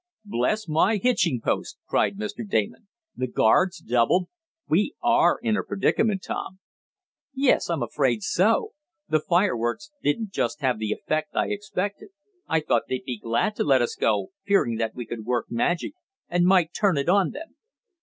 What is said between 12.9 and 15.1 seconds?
be glad to let us go, fearing that we